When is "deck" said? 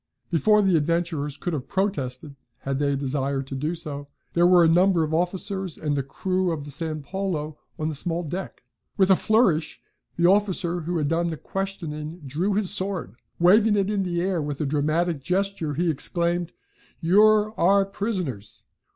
8.23-8.63